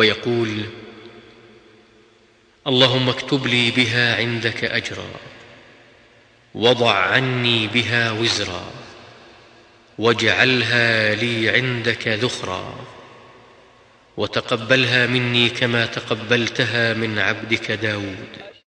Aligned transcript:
ويقول 0.00 0.64
اللهم 2.66 3.08
اكتب 3.08 3.46
لي 3.46 3.70
بها 3.70 4.16
عندك 4.16 4.64
أجرا 4.64 5.10
وضع 6.54 6.94
عني 6.94 7.66
بها 7.66 8.10
وزرا 8.10 8.70
واجعلها 9.98 11.14
لي 11.14 11.48
عندك 11.48 12.08
ذخرا 12.08 12.86
وتقبلها 14.16 15.06
مني 15.06 15.48
كما 15.48 15.86
تقبلتها 15.86 16.94
من 16.94 17.18
عبدك 17.18 17.72
داود. 17.72 18.49